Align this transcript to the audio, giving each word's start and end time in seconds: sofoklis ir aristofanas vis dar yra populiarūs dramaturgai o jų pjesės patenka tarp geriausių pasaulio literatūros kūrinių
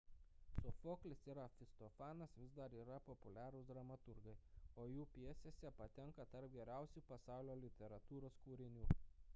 sofoklis 0.59 1.19
ir 1.31 1.39
aristofanas 1.41 2.31
vis 2.37 2.55
dar 2.59 2.75
yra 2.77 2.97
populiarūs 3.09 3.67
dramaturgai 3.73 4.35
o 4.83 4.87
jų 4.93 5.07
pjesės 5.19 5.61
patenka 5.83 6.27
tarp 6.35 6.53
geriausių 6.57 7.07
pasaulio 7.13 7.61
literatūros 7.63 8.41
kūrinių 8.47 8.91